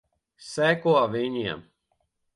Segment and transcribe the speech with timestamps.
[0.53, 1.63] Seko viņiem.